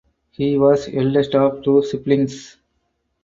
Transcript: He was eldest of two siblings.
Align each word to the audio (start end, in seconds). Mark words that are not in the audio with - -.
He 0.31 0.57
was 0.57 0.89
eldest 0.91 1.35
of 1.35 1.63
two 1.63 1.83
siblings. 1.83 2.57